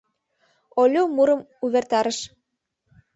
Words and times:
Олю 0.81 1.03
мурым 1.15 1.41
увертарыш: 1.65 2.19